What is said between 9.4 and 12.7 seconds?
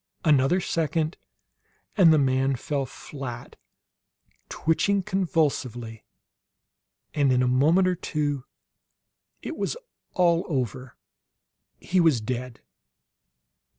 it was all over. He was dead!